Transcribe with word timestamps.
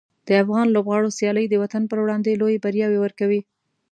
د 0.27 0.29
افغان 0.43 0.67
لوبغاړو 0.75 1.15
سیالۍ 1.17 1.45
د 1.49 1.55
وطن 1.63 1.83
پر 1.89 1.97
وړاندې 2.01 2.39
لویې 2.41 2.61
بریاوې 2.65 2.99
ورکوي. 3.01 3.41